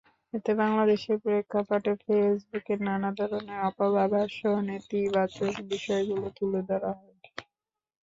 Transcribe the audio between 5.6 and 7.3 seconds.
বিষয়গুলো তুলে ধরা হয়।